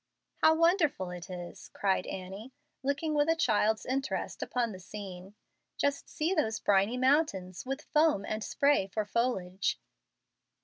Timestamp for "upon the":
4.41-4.79